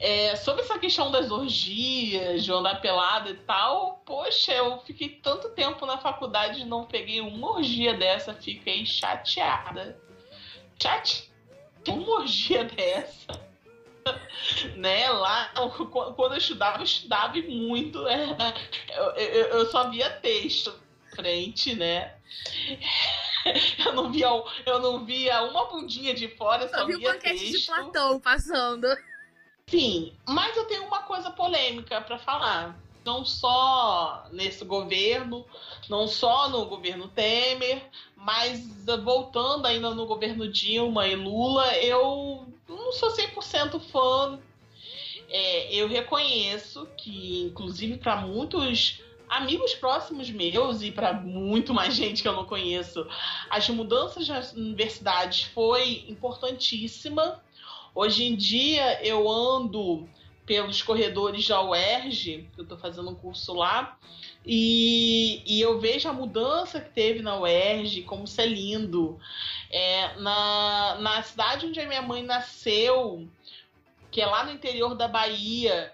[0.00, 5.50] É, sobre essa questão das orgias, de andar pelado e tal, poxa, eu fiquei tanto
[5.50, 10.00] tempo na faculdade e não peguei uma orgia dessa, fiquei chateada.
[10.82, 11.30] Chate?
[11.86, 13.45] Uma orgia dessa.
[14.76, 15.52] né, lá,
[16.16, 18.36] quando eu estudava, eu estudava muito, é,
[18.96, 20.72] eu, eu, eu só via texto
[21.14, 22.14] frente, né?
[23.84, 24.28] eu não via,
[24.66, 27.58] eu não via uma bundinha de fora, só, só via o texto.
[27.58, 28.86] de Platão passando.
[29.68, 32.78] Sim, mas eu tenho uma coisa polêmica para falar.
[33.06, 35.46] Não só nesse governo,
[35.88, 42.92] não só no governo Temer, mas voltando ainda no governo Dilma e Lula, eu não
[42.92, 44.40] sou 100% fã.
[45.28, 52.22] É, eu reconheço que, inclusive, para muitos amigos próximos meus e para muito mais gente
[52.22, 53.06] que eu não conheço,
[53.48, 57.40] as mudanças nas universidades foi importantíssima.
[57.94, 60.08] Hoje em dia eu ando
[60.46, 63.98] pelos corredores da UERJ, que eu estou fazendo um curso lá,
[64.46, 69.18] e, e, eu vejo a mudança que teve na UERJ, como isso é lindo.
[69.68, 73.28] É, na, na cidade onde a minha mãe nasceu,
[74.08, 75.92] que é lá no interior da Bahia,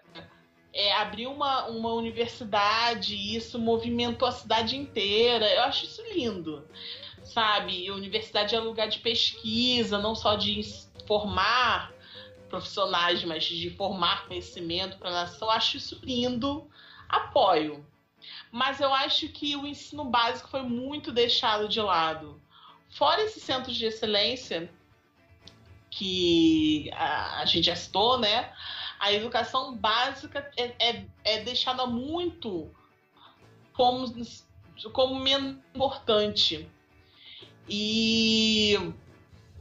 [0.70, 5.46] é, abriu uma, uma universidade e isso movimentou a cidade inteira.
[5.46, 6.62] Eu acho isso lindo,
[7.24, 7.88] sabe?
[7.88, 10.60] A universidade é lugar de pesquisa, não só de
[11.06, 11.90] formar
[12.52, 15.50] profissionais, mas de formar conhecimento para a nação.
[15.50, 16.70] Acho isso lindo,
[17.08, 17.84] apoio.
[18.52, 22.40] Mas eu acho que o ensino básico foi muito deixado de lado.
[22.90, 24.70] Fora esses centros de excelência
[25.90, 28.52] que a, a gente já citou, né?
[29.02, 32.70] a educação básica é, é, é deixada muito
[33.72, 34.06] como,
[34.92, 36.70] como menos importante.
[37.68, 38.78] E,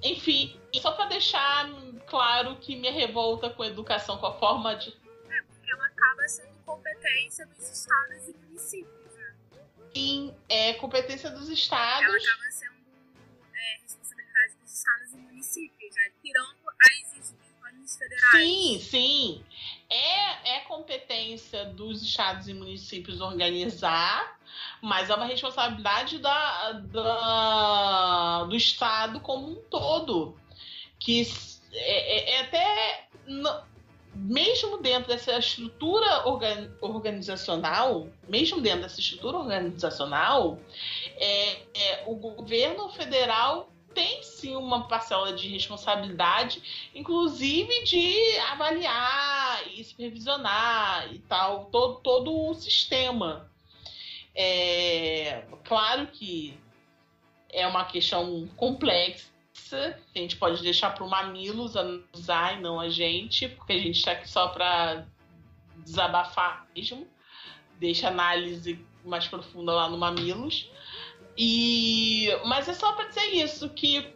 [0.04, 1.68] enfim, só para deixar
[2.12, 4.90] claro que minha revolta com a educação, com a forma de.
[5.30, 9.34] É, porque ela acaba sendo competência dos estados e municípios, né?
[9.96, 12.28] Sim, é competência dos Ela estados.
[12.28, 12.76] acaba sendo
[13.56, 16.12] é, responsabilidade dos estados e municípios, né?
[16.22, 18.32] Tirando as instituições federais.
[18.32, 19.46] Sim, sim.
[19.90, 24.38] É, é competência dos estados e municípios organizar,
[24.82, 30.38] mas é uma responsabilidade da, da- do estado como um todo.
[31.00, 31.20] Que
[31.74, 33.08] é, é- é até.
[33.28, 33.72] n-
[34.14, 40.60] Mesmo dentro dessa estrutura organ- organizacional, mesmo dentro dessa estrutura organizacional,
[41.16, 49.82] é, é, o governo federal tem sim uma parcela de responsabilidade inclusive de avaliar e
[49.82, 53.50] supervisionar e tal, todo, todo o sistema.
[54.36, 56.60] É, claro que
[57.50, 59.31] é uma questão complexa,
[59.74, 63.98] a gente pode deixar para o Mamilos analisar e não a gente, porque a gente
[63.98, 65.06] está aqui só para
[65.78, 67.08] desabafar mesmo,
[67.80, 70.70] deixa a análise mais profunda lá no Mamilos.
[71.38, 74.14] E, mas é só para dizer isso, que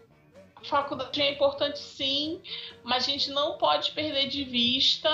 [0.63, 2.41] faculdade é importante sim,
[2.83, 5.09] mas a gente não pode perder de vista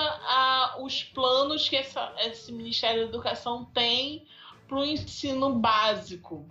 [0.79, 4.25] os planos que essa- esse Ministério da Educação tem
[4.67, 6.49] para o ensino básico.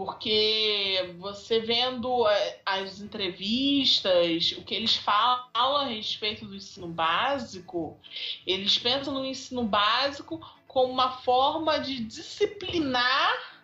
[0.00, 8.00] Porque você vendo eh, as entrevistas, o que eles falam a respeito do ensino básico,
[8.46, 13.60] eles pensam no ensino básico como uma forma de disciplinar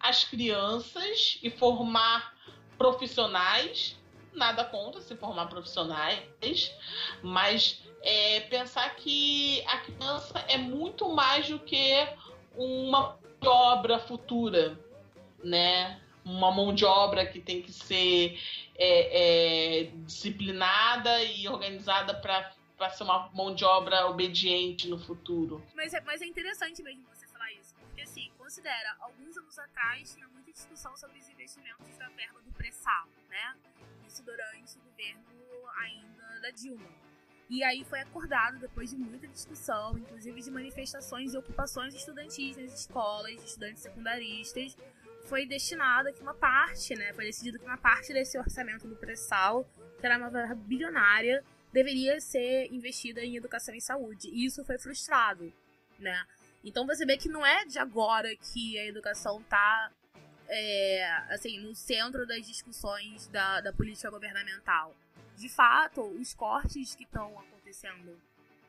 [0.00, 2.34] as crianças e formar
[2.78, 3.94] profissionais,
[4.32, 6.74] nada contra se formar profissionais,
[7.22, 12.08] mas é, pensar que a criança é muito mais do que
[12.56, 14.87] uma obra futura,
[15.42, 16.00] né?
[16.24, 18.38] Uma mão de obra que tem que ser
[18.76, 25.64] é, é, disciplinada e organizada para ser uma mão de obra obediente no futuro.
[25.74, 30.14] Mas é, mas é interessante mesmo você falar isso, porque assim, considera, alguns anos atrás
[30.14, 33.56] tinha muita discussão sobre os investimentos da verba do pré-sal, né?
[34.06, 35.24] Isso durante o governo
[35.78, 36.88] ainda da Dilma.
[37.50, 42.80] E aí foi acordado, depois de muita discussão, inclusive de manifestações e ocupações estudantis nas
[42.80, 44.76] escolas, estudantes secundaristas,
[45.28, 47.12] foi destinada que uma parte, né?
[47.12, 49.68] Foi decidido que uma parte desse orçamento do pré-sal,
[50.00, 54.28] que era uma verba bilionária, deveria ser investida em educação e saúde.
[54.28, 55.52] E isso foi frustrado,
[55.98, 56.24] né?
[56.64, 59.92] Então você vê que não é de agora que a educação tá
[60.48, 64.96] é, assim, no centro das discussões da, da política governamental.
[65.36, 68.18] De fato, os cortes que estão acontecendo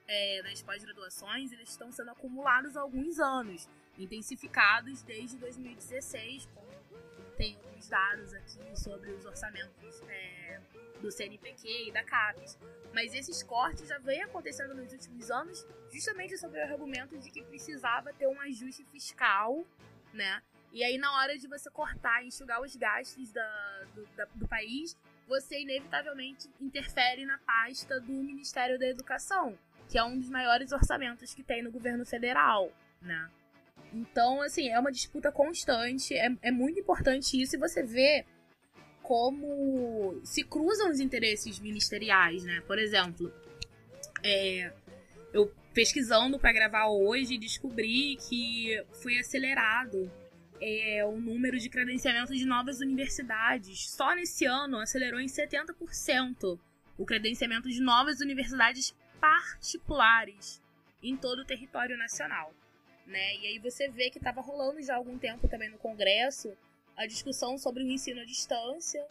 [0.07, 3.67] é, nas pós-graduações, eles estão sendo acumulados há alguns anos,
[3.99, 6.67] intensificados desde 2016, como
[7.37, 10.59] tem alguns dados aqui sobre os orçamentos é,
[11.01, 12.57] do CNPq e da CAPES.
[12.93, 17.41] Mas esses cortes já vêm acontecendo nos últimos anos, justamente sobre o argumento de que
[17.43, 19.65] precisava ter um ajuste fiscal,
[20.13, 20.41] né?
[20.71, 24.95] E aí, na hora de você cortar enxugar os gastos da, do, da- do país,
[25.27, 29.57] você inevitavelmente interfere na pasta do Ministério da Educação,
[29.87, 33.29] que é um dos maiores orçamentos que tem no governo federal, né?
[33.93, 38.25] Então, assim, é uma disputa constante, é, é muito importante isso, e você vê
[39.01, 42.61] como se cruzam os interesses ministeriais, né?
[42.67, 43.33] Por exemplo,
[44.23, 44.71] é,
[45.33, 50.11] eu pesquisando para gravar hoje descobri que foi acelerado
[50.61, 53.89] é, o número de credenciamentos de novas universidades.
[53.89, 56.59] Só nesse ano acelerou em 70%
[56.97, 60.61] o credenciamento de novas universidades particulares
[61.01, 62.53] em todo o território nacional.
[63.09, 63.37] Né?
[63.37, 66.55] E aí você vê que estava rolando já há algum tempo também no Congresso
[66.95, 69.03] a discussão sobre o ensino à distância,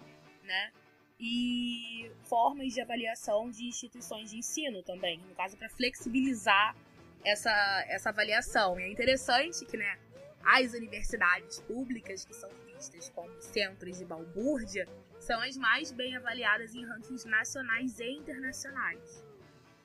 [0.44, 0.72] né?
[1.18, 6.76] E formas de avaliação de instituições de ensino também, no caso para flexibilizar
[7.24, 7.50] essa,
[7.88, 8.78] essa avaliação.
[8.78, 9.98] E é interessante que, né,
[10.44, 14.86] as universidades públicas que são vistas como centros de balbúrdia
[15.18, 19.24] são as mais bem avaliadas em rankings nacionais e internacionais.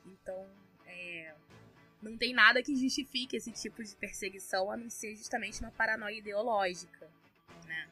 [0.06, 0.46] Então,
[0.86, 1.34] é,
[2.04, 6.18] não tem nada que justifique esse tipo de perseguição a não ser justamente uma paranoia
[6.18, 7.10] ideológica,
[7.66, 7.88] né?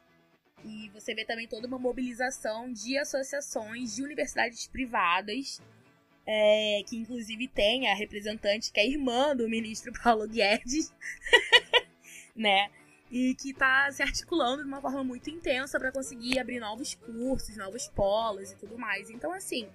[0.63, 5.61] E você vê também toda uma mobilização de associações de universidades privadas,
[6.25, 10.93] é, que inclusive tem a representante que é irmã do ministro Paulo Guedes,
[12.35, 12.69] né?
[13.09, 17.57] E que está se articulando de uma forma muito intensa para conseguir abrir novos cursos,
[17.57, 19.09] novos polos e tudo mais.
[19.09, 19.67] Então, assim,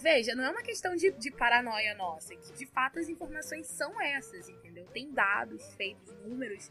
[0.00, 4.00] veja, não é uma questão de, de paranoia nossa, que de fato as informações são
[4.00, 4.86] essas, entendeu?
[4.86, 6.70] Tem dados feitos, números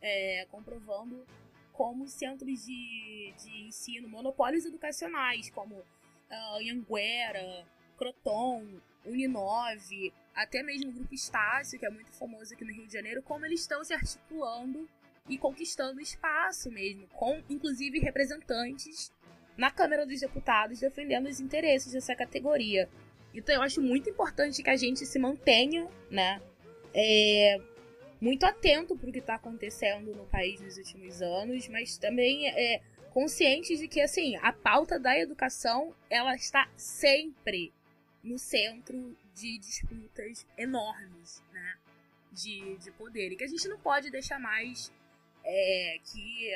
[0.00, 1.26] é, comprovando
[1.72, 7.64] como centros de, de ensino, monopólios educacionais, como uh, Anhanguera,
[7.96, 12.92] Croton, Uninove, até mesmo o Grupo Estácio, que é muito famoso aqui no Rio de
[12.92, 14.88] Janeiro, como eles estão se articulando
[15.28, 19.12] e conquistando espaço mesmo, com inclusive representantes
[19.58, 22.88] na Câmara dos Deputados defendendo os interesses dessa categoria.
[23.34, 26.40] Então eu acho muito importante que a gente se mantenha, né?
[26.94, 27.60] É,
[28.20, 32.80] muito atento para o que está acontecendo no país nos últimos anos, mas também é
[33.10, 37.72] consciente de que assim a pauta da educação ela está sempre
[38.22, 41.76] no centro de disputas enormes, né?
[42.30, 44.92] De, de poder e que a gente não pode deixar mais
[45.44, 46.52] é, que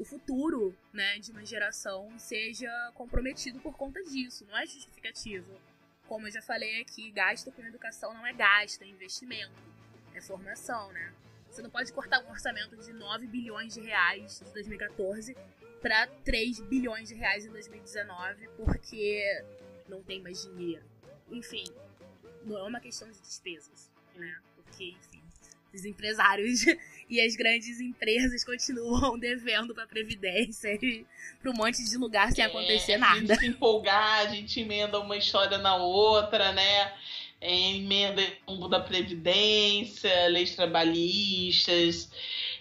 [0.00, 4.46] o futuro né, de uma geração seja comprometido por conta disso.
[4.46, 5.60] Não é justificativo.
[6.08, 9.52] Como eu já falei aqui, gasto com educação não é gasto, é investimento,
[10.14, 11.12] é formação, né?
[11.50, 15.36] Você não pode cortar um orçamento de 9 bilhões de reais de 2014
[15.82, 19.44] para 3 bilhões de reais em 2019 porque
[19.86, 20.84] não tem mais dinheiro.
[21.30, 21.64] Enfim,
[22.42, 24.40] não é uma questão de despesas, né?
[24.56, 25.22] Porque, enfim,
[25.74, 26.64] os empresários
[27.10, 31.04] e as grandes empresas continuam devendo para previdência e
[31.42, 33.16] para um monte de lugar sem é, acontecer nada.
[33.16, 36.92] A gente se empolgar, a gente emenda uma história na outra, né?
[37.40, 42.10] É, emenda o da previdência, leis trabalhistas.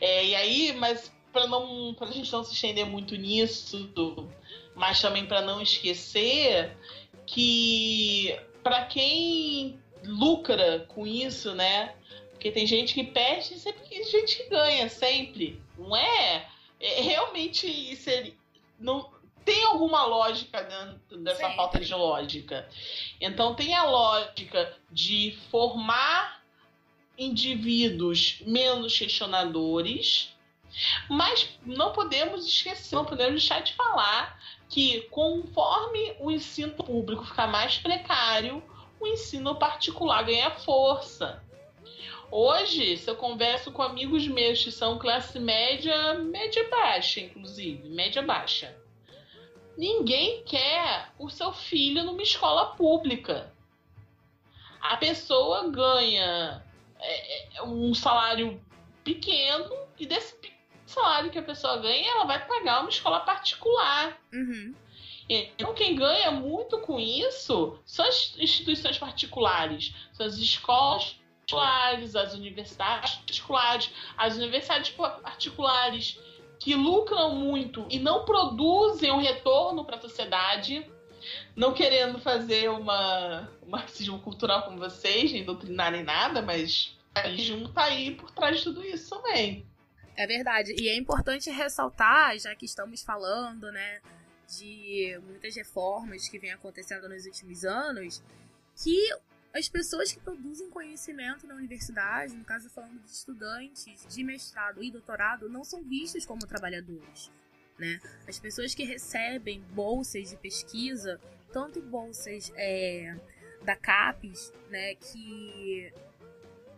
[0.02, 3.92] É, e aí, mas para não, a gente não se estender muito nisso,
[4.74, 6.76] mas também para não esquecer
[7.28, 11.94] que para quem lucra com isso, né?
[12.40, 15.62] Porque tem gente que perde e sempre tem gente que ganha, sempre.
[15.78, 16.48] Não é?
[16.80, 18.34] é realmente seria,
[18.80, 19.12] não
[19.44, 21.56] tem alguma lógica dentro dessa Sim.
[21.58, 22.70] falta de lógica.
[23.20, 26.42] Então tem a lógica de formar
[27.18, 30.34] indivíduos menos questionadores,
[31.10, 37.48] mas não podemos esquecer, não podemos deixar de falar que conforme o ensino público ficar
[37.48, 38.64] mais precário,
[38.98, 41.44] o ensino particular ganha força.
[42.32, 48.22] Hoje, se eu converso com amigos meus que são classe média, média baixa, inclusive, média
[48.22, 48.78] baixa,
[49.76, 53.52] ninguém quer o seu filho numa escola pública.
[54.80, 56.64] A pessoa ganha
[57.00, 58.62] é, é, um salário
[59.04, 60.38] pequeno e desse
[60.86, 64.20] salário que a pessoa ganha, ela vai pagar uma escola particular.
[64.32, 64.76] Uhum.
[65.28, 71.19] Então, quem ganha muito com isso são as instituições particulares, são as escolas
[71.50, 76.20] particulares, as universidades particulares, as universidades particulares
[76.60, 80.86] que lucram muito e não produzem um retorno para a sociedade,
[81.56, 87.22] não querendo fazer uma um marxismo cultural com vocês, nem doutrinar nem nada, mas a
[87.22, 89.66] religião está aí por trás de tudo isso também.
[90.16, 90.76] É verdade.
[90.78, 94.02] E é importante ressaltar, já que estamos falando, né,
[94.58, 98.22] de muitas reformas que vêm acontecendo nos últimos anos,
[98.84, 99.10] que
[99.54, 104.92] as pessoas que produzem conhecimento na universidade, no caso falando de estudantes de mestrado e
[104.92, 107.32] doutorado, não são vistas como trabalhadores.
[107.78, 108.00] Né?
[108.28, 111.20] As pessoas que recebem bolsas de pesquisa,
[111.52, 113.16] tanto bolsas é,
[113.64, 115.92] da CAPES, né, que,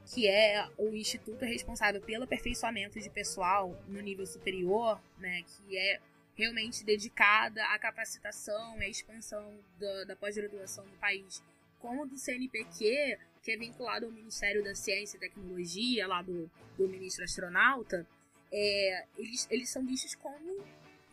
[0.05, 5.99] que é o instituto responsável pelo aperfeiçoamento de pessoal no nível superior, né, que é
[6.35, 11.43] realmente dedicada à capacitação e à expansão da, da pós-graduação no país
[11.81, 16.87] como do CNPq, que é vinculado ao Ministério da Ciência e Tecnologia, lá do, do
[16.87, 18.07] ministro astronauta,
[18.51, 20.63] é, eles, eles são vistos como,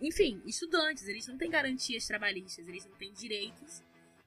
[0.00, 1.08] enfim, estudantes.
[1.08, 3.82] Eles não têm garantias trabalhistas, eles não têm direitos,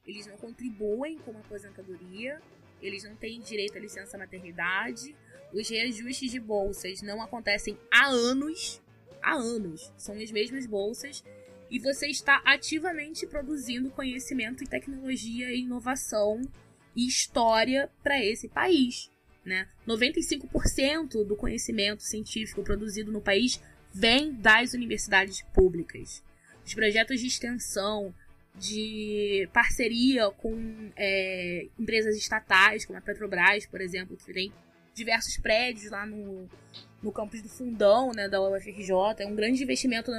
[0.06, 2.42] eles não contribuem com a aposentadoria,
[2.82, 5.16] eles não têm direito à licença maternidade.
[5.54, 8.82] Os reajustes de bolsas não acontecem há anos.
[9.22, 9.94] Há anos.
[9.98, 11.24] São as mesmas bolsas
[11.72, 16.42] e você está ativamente produzindo conhecimento tecnologia inovação
[16.94, 19.10] e história para esse país.
[19.46, 19.68] Né?
[19.88, 23.60] 95% do conhecimento científico produzido no país
[23.94, 26.22] vem das universidades públicas.
[26.66, 28.14] Os projetos de extensão,
[28.54, 34.54] de parceria com é, empresas estatais, como a Petrobras, por exemplo, que tem
[34.94, 36.50] diversos prédios lá no,
[37.02, 40.12] no campus do Fundão né, da UFRJ, é um grande investimento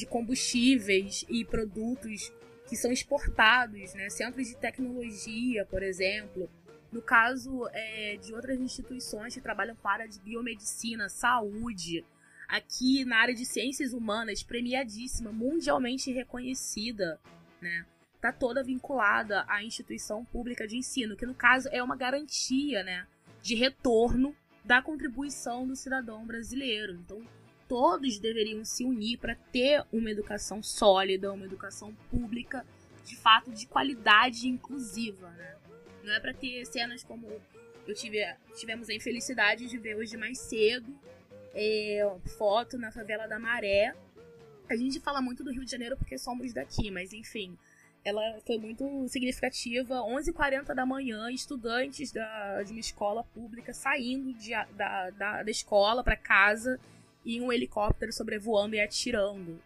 [0.00, 2.32] de combustíveis e produtos
[2.66, 4.08] que são exportados, né?
[4.08, 6.48] Centros de tecnologia, por exemplo.
[6.90, 12.02] No caso é, de outras instituições que trabalham com a área de biomedicina, saúde,
[12.48, 17.20] aqui na área de ciências humanas, premiadíssima, mundialmente reconhecida,
[17.60, 17.84] né?
[18.22, 23.06] Tá toda vinculada à instituição pública de ensino, que no caso é uma garantia, né,
[23.42, 24.34] de retorno
[24.64, 26.94] da contribuição do cidadão brasileiro.
[26.94, 27.22] Então,
[27.70, 32.66] todos deveriam se unir para ter uma educação sólida, uma educação pública
[33.04, 35.54] de fato de qualidade inclusiva, né?
[36.02, 37.28] Não é para ter cenas como
[37.86, 38.18] eu tive,
[38.56, 40.92] tivemos a infelicidade de ver hoje mais cedo
[41.54, 43.94] é, foto na favela da Maré.
[44.68, 47.56] A gente fala muito do Rio de Janeiro porque somos daqui, mas enfim,
[48.04, 50.00] ela foi muito significativa.
[50.00, 56.02] 11h40 da manhã, estudantes da, de uma escola pública saindo de, da, da, da escola
[56.02, 56.80] para casa
[57.24, 59.60] e um helicóptero sobrevoando e atirando.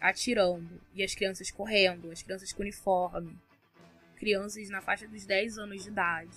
[0.00, 0.80] Atirando.
[0.94, 3.38] E as crianças correndo, as crianças com uniforme.
[4.16, 6.36] Crianças na faixa dos 10 anos de idade,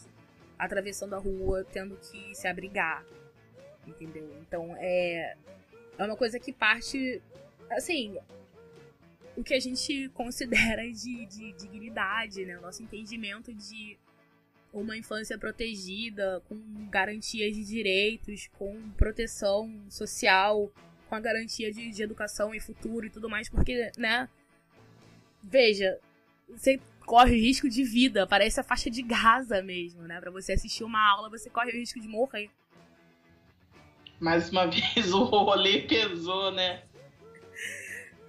[0.57, 3.05] atravessando a rua, tendo que se abrigar.
[3.85, 4.35] Entendeu?
[4.41, 5.35] Então é.
[5.97, 7.21] É uma coisa que parte.
[7.71, 8.17] Assim,
[9.35, 12.57] o que a gente considera de, de dignidade, né?
[12.57, 13.97] O nosso entendimento de
[14.81, 16.59] uma infância protegida, com
[16.89, 20.71] garantias de direitos, com proteção social,
[21.07, 24.27] com a garantia de, de educação e futuro e tudo mais, porque, né?
[25.41, 25.99] Veja,
[26.49, 30.19] você corre o risco de vida, parece a faixa de Gaza mesmo, né?
[30.19, 32.49] Para você assistir uma aula, você corre o risco de morrer.
[34.19, 36.83] Mais uma vez o rolê pesou, né?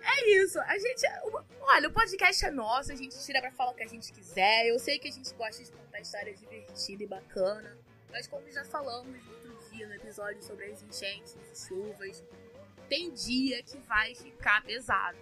[0.06, 0.60] É isso.
[0.60, 1.02] A gente.
[1.60, 4.66] Olha, o podcast é nosso, a gente tira pra falar o que a gente quiser.
[4.66, 7.78] Eu sei que a gente gosta de contar história divertida e bacana.
[8.10, 12.22] Mas como já falamos outro dia, no episódio sobre as enchentes e chuvas,
[12.88, 15.18] tem dia que vai ficar pesado.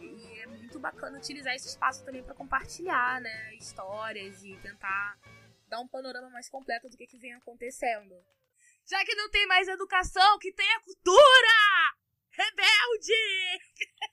[0.00, 3.54] E é muito bacana utilizar esse espaço também para compartilhar, né?
[3.54, 5.18] Histórias e tentar
[5.68, 8.14] dar um panorama mais completo do que, que vem acontecendo.
[8.86, 11.96] Já que não tem mais educação, que tenha cultura!
[12.30, 13.12] Rebelde!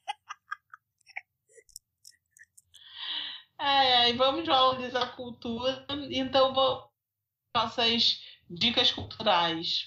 [3.60, 6.89] É, e vamos valorizar a cultura, então vou
[7.55, 9.86] nossas dicas culturais.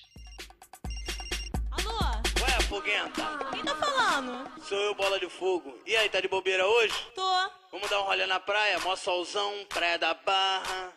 [1.70, 1.98] Alô?
[2.42, 4.62] Ué, foguenta, Quem tá falando?
[4.62, 5.78] sou eu, bola de fogo.
[5.86, 6.94] E aí, tá de bobeira hoje?
[7.14, 7.50] Tô.
[7.70, 10.92] Vamos dar um rolê na praia, mó solzão, praia da barra.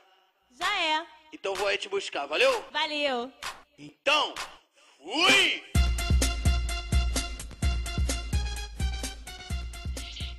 [0.52, 1.06] Já é.
[1.34, 2.66] Então vou aí te buscar, valeu?
[2.72, 3.32] Valeu.
[3.80, 4.34] Então,
[4.98, 5.75] fui!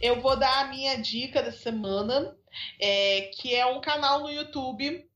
[0.01, 2.37] Eu vou dar a minha dica da semana,
[2.79, 5.09] é, que é um canal no YouTube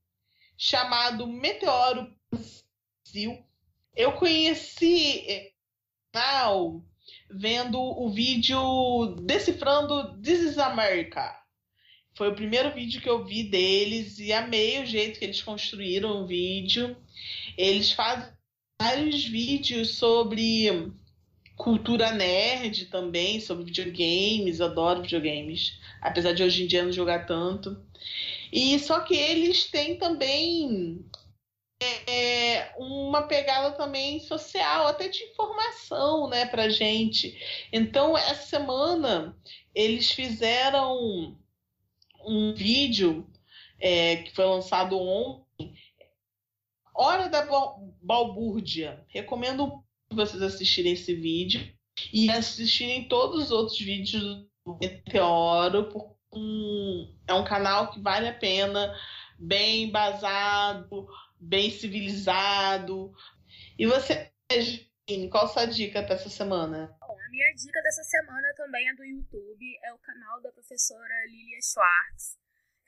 [0.56, 3.44] chamado Meteoro Brasil.
[3.94, 5.52] Eu conheci
[6.12, 6.82] canal
[7.30, 11.36] vendo o vídeo Decifrando This is America.
[12.14, 16.22] Foi o primeiro vídeo que eu vi deles e amei o jeito que eles construíram
[16.22, 16.96] o vídeo.
[17.56, 18.32] Eles fazem
[18.80, 20.70] vários vídeos sobre
[21.62, 27.84] cultura nerd também, sobre videogames, adoro videogames, apesar de hoje em dia não jogar tanto.
[28.52, 31.04] E só que eles têm também
[32.08, 37.38] é, uma pegada também social, até de informação, né, pra gente.
[37.72, 39.36] Então, essa semana
[39.74, 41.38] eles fizeram
[42.24, 43.30] um vídeo
[43.78, 45.74] é, que foi lançado ontem,
[46.94, 49.04] Hora da Bal- Balbúrdia.
[49.08, 49.82] Recomendo
[50.12, 51.60] vocês assistirem esse vídeo
[52.12, 55.88] e assistirem todos os outros vídeos do Meteoro.
[55.90, 58.96] por um- é um canal que vale a pena,
[59.38, 61.08] bem embasado,
[61.40, 63.12] bem civilizado.
[63.78, 64.30] E você,
[65.08, 66.96] Gine, qual sua dica para essa semana?
[67.02, 71.58] A minha dica dessa semana também é do YouTube, é o canal da professora Lilia
[71.62, 72.38] Schwartz.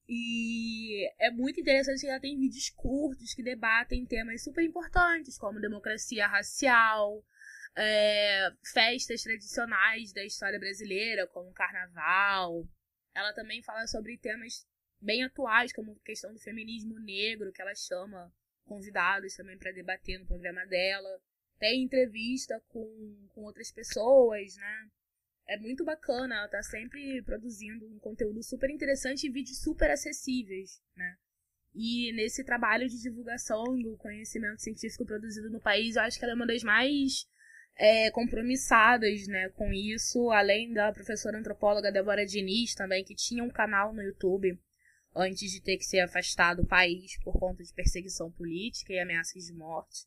[0.08, 5.60] E é muito interessante que ela tem vídeos curtos que debatem temas super importantes, como
[5.60, 7.26] democracia racial,
[7.76, 12.68] é, festas tradicionais da história brasileira, como carnaval.
[13.16, 14.68] Ela também fala sobre temas
[15.02, 18.32] bem atuais, como questão do feminismo negro, que ela chama
[18.66, 21.10] convidados também para debater no programa dela.
[21.58, 24.90] Tem entrevista com, com outras pessoas, né?
[25.48, 30.82] É muito bacana, ela tá sempre produzindo um conteúdo super interessante e vídeos super acessíveis,
[30.96, 31.16] né?
[31.74, 36.34] E nesse trabalho de divulgação do conhecimento científico produzido no país, eu acho que ela
[36.34, 37.28] é uma das mais
[37.78, 43.50] é, compromissadas né, com isso, além da professora antropóloga Débora Diniz também, que tinha um
[43.50, 44.58] canal no YouTube
[45.16, 49.46] antes de ter que ser afastado do país por conta de perseguição política e ameaças
[49.46, 50.06] de morte.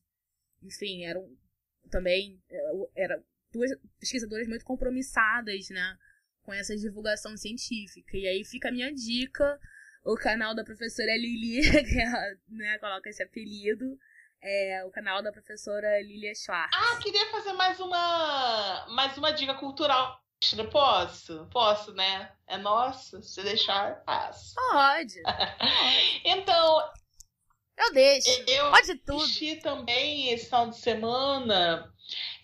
[0.63, 1.29] Enfim, eram
[1.91, 2.43] também
[2.95, 5.97] era duas pesquisadoras muito compromissadas né,
[6.43, 8.17] com essa divulgação científica.
[8.17, 9.59] E aí fica a minha dica,
[10.05, 13.99] o canal da professora Lili, que ela né, coloca esse apelido,
[14.41, 16.77] é o canal da professora Lilia Schwartz.
[16.77, 20.23] Ah, queria fazer mais uma, mais uma dica cultural?
[20.71, 21.47] Posso?
[21.51, 22.33] Posso, né?
[22.47, 23.23] É nosso.
[23.23, 24.55] Se deixar, passo.
[24.71, 25.23] Pode.
[26.25, 26.91] Então,
[27.77, 28.29] Eu deixo.
[28.47, 29.23] eu Pode tudo.
[29.23, 31.93] assisti também esse final de semana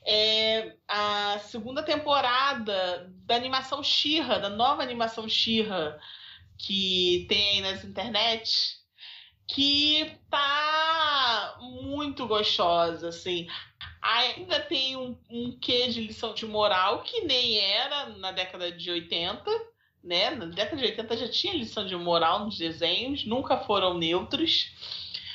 [0.06, 5.98] é, a segunda temporada da animação Shira, da nova animação Shira
[6.58, 8.76] que tem aí nas internet,
[9.46, 13.46] que tá muito gostosa, assim.
[14.06, 18.90] Ainda tem um, um quê de lição de moral que nem era na década de
[18.90, 19.50] 80,
[20.02, 20.30] né?
[20.30, 24.72] Na década de 80 já tinha lição de moral nos desenhos, nunca foram neutros.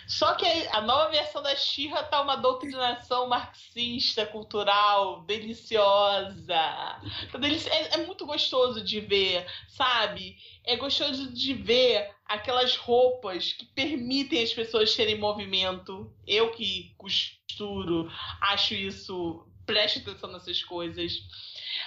[0.10, 6.34] Só que a nova versão da Xirra tá uma doutrinação marxista, cultural, deliciosa.
[6.48, 7.40] Tá
[7.70, 10.36] É, é muito gostoso de ver, sabe?
[10.66, 16.12] É gostoso de ver aquelas roupas que permitem as pessoas terem movimento.
[16.26, 19.46] Eu que costuro, acho isso.
[19.70, 21.22] Preste atenção nessas coisas.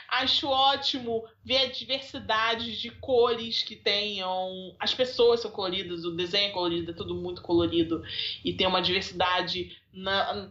[0.09, 4.77] Acho ótimo ver a diversidade de cores que tenham.
[4.79, 8.01] As pessoas são coloridas, o desenho é colorido, é tudo muito colorido.
[8.45, 10.49] E tem uma diversidade na-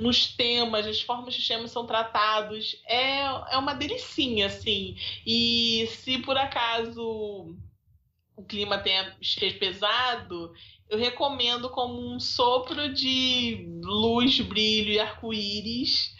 [0.00, 2.80] nos temas, as formas que os temas são tratados.
[2.86, 3.18] É,
[3.52, 4.96] é uma delicinha, assim.
[5.26, 7.54] E se por acaso
[8.34, 9.14] o clima tenha
[9.58, 10.54] pesado,
[10.90, 16.14] eu recomendo como um sopro de luz, brilho e arco-íris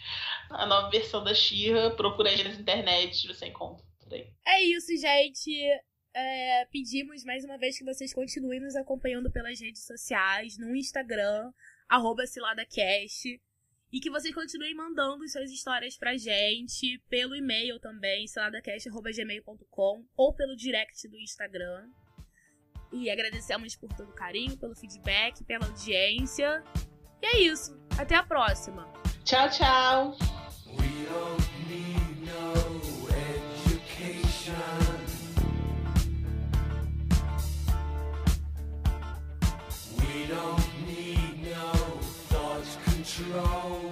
[0.53, 1.91] a nova versão da Xirra.
[1.91, 3.85] Procura aí nas internet, você encontra.
[4.45, 5.51] É isso, gente.
[6.13, 11.51] É, pedimos mais uma vez que vocês continuem nos acompanhando pelas redes sociais, no Instagram,
[11.87, 13.41] arroba CiladaCast.
[13.93, 20.55] E que vocês continuem mandando suas histórias pra gente pelo e-mail também, ciladacast.gmail.com ou pelo
[20.55, 21.89] direct do Instagram.
[22.91, 26.63] E agradecemos por todo o carinho, pelo feedback, pela audiência.
[27.21, 27.79] E é isso.
[27.97, 28.87] Até a próxima.
[29.23, 30.17] Tchau, tchau!
[30.67, 34.55] We don't need no education.
[39.99, 41.71] We don't need no
[42.29, 43.90] thought control.